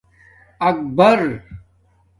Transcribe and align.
آکبر 0.59 1.43